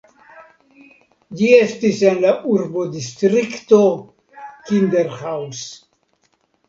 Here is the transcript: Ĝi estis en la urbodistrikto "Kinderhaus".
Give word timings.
Ĝi 1.41 1.49
estis 1.57 1.99
en 2.11 2.17
la 2.25 2.31
urbodistrikto 2.53 3.83
"Kinderhaus". 4.71 5.65